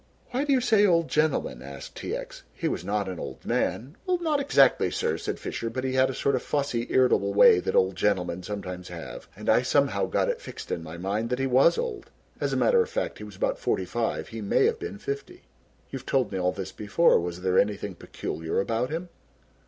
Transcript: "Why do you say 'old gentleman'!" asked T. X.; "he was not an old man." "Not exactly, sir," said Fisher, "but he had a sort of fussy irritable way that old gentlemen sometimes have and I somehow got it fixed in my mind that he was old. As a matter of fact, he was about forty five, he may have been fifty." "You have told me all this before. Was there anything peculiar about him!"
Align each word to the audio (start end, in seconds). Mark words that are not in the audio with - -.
"Why 0.31 0.45
do 0.45 0.51
you 0.51 0.61
say 0.61 0.83
'old 0.83 1.09
gentleman'!" 1.09 1.61
asked 1.61 1.95
T. 1.95 2.15
X.; 2.15 2.41
"he 2.55 2.67
was 2.67 2.83
not 2.83 3.07
an 3.07 3.19
old 3.19 3.45
man." 3.45 3.97
"Not 4.07 4.39
exactly, 4.39 4.89
sir," 4.89 5.15
said 5.19 5.37
Fisher, 5.37 5.69
"but 5.69 5.83
he 5.83 5.93
had 5.93 6.09
a 6.09 6.15
sort 6.15 6.33
of 6.33 6.41
fussy 6.41 6.87
irritable 6.89 7.35
way 7.35 7.59
that 7.59 7.75
old 7.75 7.95
gentlemen 7.95 8.41
sometimes 8.41 8.87
have 8.87 9.27
and 9.35 9.47
I 9.47 9.61
somehow 9.61 10.07
got 10.07 10.27
it 10.27 10.41
fixed 10.41 10.71
in 10.71 10.81
my 10.81 10.97
mind 10.97 11.29
that 11.29 11.37
he 11.37 11.45
was 11.45 11.77
old. 11.77 12.09
As 12.39 12.51
a 12.51 12.57
matter 12.57 12.81
of 12.81 12.89
fact, 12.89 13.19
he 13.19 13.23
was 13.23 13.35
about 13.35 13.59
forty 13.59 13.85
five, 13.85 14.29
he 14.29 14.41
may 14.41 14.65
have 14.65 14.79
been 14.79 14.97
fifty." 14.97 15.43
"You 15.91 15.99
have 15.99 16.07
told 16.07 16.31
me 16.31 16.39
all 16.39 16.51
this 16.51 16.71
before. 16.71 17.19
Was 17.19 17.41
there 17.41 17.59
anything 17.59 17.93
peculiar 17.93 18.59
about 18.59 18.89
him!" 18.89 19.09